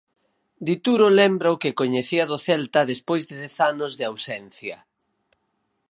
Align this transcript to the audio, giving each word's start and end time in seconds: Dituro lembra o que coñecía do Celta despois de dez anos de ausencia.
Dituro 0.67 1.07
lembra 1.19 1.53
o 1.55 1.59
que 1.61 1.77
coñecía 1.81 2.23
do 2.31 2.37
Celta 2.47 2.89
despois 2.91 3.23
de 3.29 3.35
dez 3.43 3.55
anos 3.71 3.91
de 3.99 4.07
ausencia. 4.11 4.77